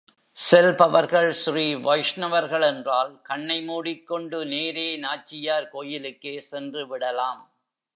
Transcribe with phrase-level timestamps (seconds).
[0.35, 7.43] செல்பவர்கள் ஸ்ரீ வைஷ்ணவர்கள் என்றால் கண்ணை மூடிக் கொண்டு நேரே நாச்சியார் கோயிலுக்கே சென்று விடலாம்.